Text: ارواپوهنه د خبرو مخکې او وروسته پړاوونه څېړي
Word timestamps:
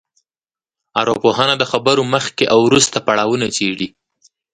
ارواپوهنه 1.01 1.53
د 1.57 1.63
خبرو 1.71 2.01
مخکې 2.13 2.43
او 2.53 2.59
وروسته 2.67 2.97
پړاوونه 3.07 3.45
څېړي 3.55 3.87